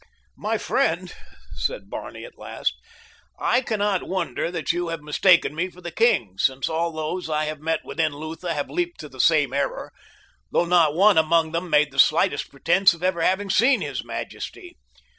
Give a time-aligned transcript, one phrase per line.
[0.39, 1.13] "My friend,"
[1.53, 2.73] said Barney at last,
[3.39, 7.45] "I cannot wonder that you have mistaken me for the king, since all those I
[7.45, 9.91] have met within Lutha have leaped to the same error,
[10.51, 14.75] though not one among them made the slightest pretense of ever having seen his majesty.